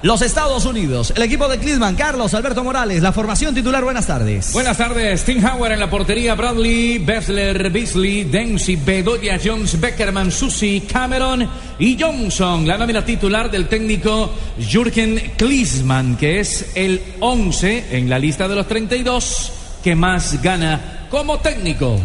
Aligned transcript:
Los 0.00 0.22
Estados 0.22 0.64
Unidos, 0.64 1.12
el 1.16 1.22
equipo 1.24 1.48
de 1.48 1.58
Cleveland, 1.58 1.98
Carlos 1.98 2.32
Alberto 2.32 2.62
Morales, 2.62 3.02
la 3.02 3.10
formación 3.10 3.52
titular, 3.52 3.82
buenas 3.82 4.06
tardes. 4.06 4.52
Buenas 4.52 4.78
tardes, 4.78 5.24
Tim 5.24 5.44
Howard 5.44 5.72
en 5.72 5.80
la 5.80 5.90
portería, 5.90 6.36
Bradley, 6.36 6.98
Bessler, 6.98 7.68
Beasley, 7.68 8.22
Dempsey, 8.22 8.76
Bedoya, 8.76 9.40
Jones, 9.44 9.80
Beckerman, 9.80 10.30
Susi, 10.30 10.82
Cameron 10.82 11.50
y 11.80 12.00
Johnson. 12.00 12.64
La 12.64 12.78
nómina 12.78 13.04
titular 13.04 13.50
del 13.50 13.66
técnico 13.66 14.30
Jürgen 14.60 15.32
Klinsmann, 15.36 16.16
que 16.16 16.38
es 16.38 16.70
el 16.76 17.02
11 17.18 17.98
en 17.98 18.08
la 18.08 18.20
lista 18.20 18.46
de 18.46 18.54
los 18.54 18.68
32 18.68 19.52
que 19.82 19.96
más 19.96 20.40
gana 20.40 21.08
como 21.10 21.38
técnico. 21.38 21.98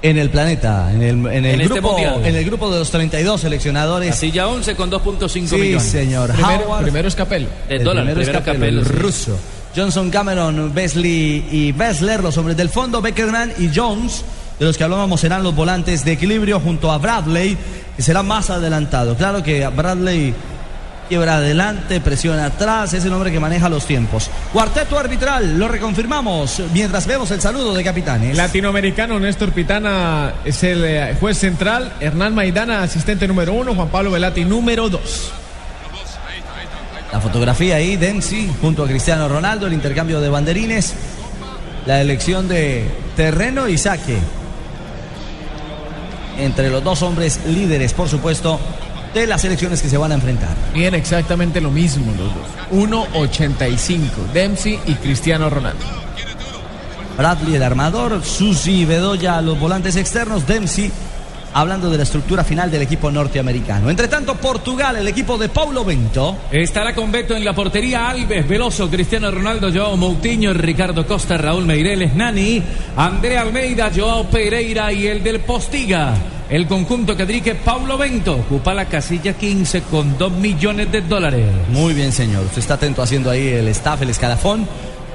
En 0.00 0.16
el 0.16 0.30
planeta, 0.30 0.92
en 0.92 1.02
el, 1.02 1.16
en 1.26 1.44
el 1.44 1.54
En 1.54 1.60
este 1.62 1.74
grupo, 1.80 1.92
mundial. 1.92 2.24
en 2.24 2.36
el 2.36 2.44
grupo 2.44 2.70
de 2.70 2.78
los 2.78 2.90
32 2.90 3.40
seleccionadores. 3.40 4.12
Así 4.12 4.30
ya 4.30 4.46
11 4.46 4.76
con 4.76 4.90
2.5 4.90 5.28
sí, 5.28 5.40
millones. 5.56 5.82
señor. 5.82 6.32
Primero, 6.32 6.64
Howard, 6.66 6.82
primero 6.84 7.08
es 7.08 7.14
Capello. 7.16 7.48
De 7.68 7.76
el 7.76 7.84
dólar, 7.84 8.04
primero 8.04 8.20
es 8.20 8.28
primero 8.28 8.44
Capello, 8.44 8.60
Capello, 8.60 8.80
el 8.80 8.86
sí. 8.86 8.92
ruso. 8.92 9.38
Johnson, 9.76 10.10
Cameron, 10.10 10.72
Besley 10.72 11.46
y 11.50 11.72
Bessler, 11.72 12.22
los 12.22 12.36
hombres 12.38 12.56
del 12.56 12.68
fondo, 12.68 13.02
Beckerman 13.02 13.52
y 13.58 13.70
Jones, 13.74 14.24
de 14.58 14.64
los 14.66 14.76
que 14.78 14.84
hablábamos 14.84 15.20
serán 15.20 15.42
los 15.42 15.54
volantes 15.54 16.04
de 16.04 16.12
equilibrio 16.12 16.58
junto 16.60 16.90
a 16.92 16.98
Bradley, 16.98 17.56
que 17.96 18.02
será 18.02 18.22
más 18.22 18.50
adelantado. 18.50 19.16
Claro 19.16 19.42
que 19.42 19.66
Bradley 19.68 20.32
quiebra 21.08 21.38
adelante, 21.38 22.00
presiona 22.00 22.46
atrás, 22.46 22.92
es 22.92 23.04
el 23.04 23.12
hombre 23.12 23.32
que 23.32 23.40
maneja 23.40 23.68
los 23.68 23.86
tiempos. 23.86 24.30
Cuarteto 24.52 24.98
arbitral, 24.98 25.58
lo 25.58 25.66
reconfirmamos 25.66 26.62
mientras 26.72 27.06
vemos 27.06 27.30
el 27.30 27.40
saludo 27.40 27.74
de 27.74 27.82
capitanes. 27.82 28.36
Latinoamericano 28.36 29.18
Néstor 29.18 29.52
Pitana 29.52 30.34
es 30.44 30.62
el 30.62 30.84
eh, 30.84 31.16
juez 31.18 31.38
central. 31.38 31.92
Hernán 32.00 32.34
Maidana, 32.34 32.82
asistente 32.82 33.26
número 33.26 33.54
uno. 33.54 33.74
Juan 33.74 33.88
Pablo 33.88 34.10
Velati, 34.10 34.44
número 34.44 34.88
dos. 34.88 35.32
La 37.12 37.20
fotografía 37.20 37.76
ahí, 37.76 37.96
Dempsey, 37.96 38.50
junto 38.60 38.84
a 38.84 38.86
Cristiano 38.86 39.28
Ronaldo, 39.28 39.66
el 39.66 39.72
intercambio 39.72 40.20
de 40.20 40.28
banderines, 40.28 40.94
la 41.86 42.02
elección 42.02 42.48
de 42.48 42.86
terreno 43.16 43.66
y 43.66 43.78
saque. 43.78 44.18
Entre 46.38 46.68
los 46.68 46.84
dos 46.84 47.02
hombres 47.02 47.40
líderes, 47.46 47.94
por 47.94 48.08
supuesto, 48.08 48.60
de 49.14 49.26
las 49.26 49.44
elecciones 49.44 49.82
que 49.82 49.88
se 49.88 49.96
van 49.96 50.12
a 50.12 50.14
enfrentar. 50.14 50.54
Bien, 50.74 50.94
exactamente 50.94 51.60
lo 51.60 51.70
mismo 51.70 52.12
los 52.12 52.34
dos. 52.34 52.90
1.85. 52.90 54.32
Dempsey 54.32 54.78
y 54.86 54.94
Cristiano 54.94 55.50
Ronaldo. 55.50 55.84
Bradley, 57.16 57.56
el 57.56 57.62
armador, 57.64 58.22
Susi 58.22 58.84
Bedoya, 58.84 59.40
los 59.42 59.58
volantes 59.58 59.96
externos, 59.96 60.46
Dempsey, 60.46 60.92
hablando 61.52 61.90
de 61.90 61.96
la 61.96 62.02
estructura 62.02 62.44
final 62.44 62.70
del 62.70 62.82
equipo 62.82 63.10
norteamericano. 63.10 63.90
Entre 63.90 64.08
tanto, 64.08 64.34
Portugal, 64.36 64.96
el 64.96 65.08
equipo 65.08 65.38
de 65.38 65.48
Paulo 65.48 65.84
Bento. 65.84 66.36
Estará 66.50 66.94
con 66.94 67.10
Beto 67.10 67.36
en 67.36 67.44
la 67.44 67.54
portería 67.54 68.08
Alves, 68.08 68.46
Veloso, 68.48 68.90
Cristiano 68.90 69.30
Ronaldo, 69.30 69.70
Joao 69.72 69.96
Moutinho, 69.96 70.52
Ricardo 70.54 71.06
Costa, 71.06 71.38
Raúl 71.38 71.64
Meireles, 71.64 72.14
Nani, 72.14 72.62
Andrea 72.96 73.42
Almeida, 73.42 73.90
Joao 73.94 74.24
Pereira 74.24 74.92
y 74.92 75.06
el 75.06 75.22
del 75.22 75.40
Postiga. 75.40 76.14
El 76.48 76.66
conjunto 76.66 77.14
que 77.14 77.26
dirige 77.26 77.54
Paulo 77.56 77.98
Bento 77.98 78.36
ocupa 78.36 78.72
la 78.72 78.86
casilla 78.86 79.34
15 79.34 79.82
con 79.82 80.16
2 80.16 80.32
millones 80.32 80.90
de 80.90 81.02
dólares. 81.02 81.44
Muy 81.70 81.92
bien, 81.92 82.10
señor. 82.10 82.46
Usted 82.46 82.60
está 82.60 82.74
atento 82.74 83.02
haciendo 83.02 83.30
ahí 83.30 83.48
el 83.48 83.68
staff, 83.68 84.00
el 84.00 84.10
escalafón 84.10 84.66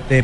de 0.09 0.23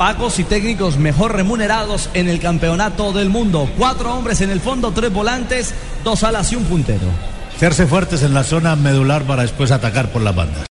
pagos 0.00 0.38
y 0.38 0.44
técnicos 0.44 0.96
mejor 0.96 1.36
remunerados 1.36 2.08
en 2.14 2.26
el 2.26 2.40
campeonato 2.40 3.12
del 3.12 3.28
mundo. 3.28 3.68
Cuatro 3.76 4.14
hombres 4.14 4.40
en 4.40 4.48
el 4.48 4.58
fondo, 4.58 4.92
tres 4.92 5.12
volantes, 5.12 5.74
dos 6.02 6.24
alas 6.24 6.50
y 6.52 6.56
un 6.56 6.64
puntero. 6.64 7.06
Hacerse 7.54 7.86
fuertes 7.86 8.22
en 8.22 8.32
la 8.32 8.42
zona 8.42 8.76
medular 8.76 9.24
para 9.24 9.42
después 9.42 9.70
atacar 9.70 10.08
por 10.08 10.22
las 10.22 10.34
bandas. 10.34 10.64